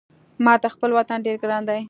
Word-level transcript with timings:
ماته 0.45 0.67
خپل 0.75 0.89
وطن 0.99 1.17
ډېر 1.25 1.35
ګران 1.43 1.61
ده 1.67 1.73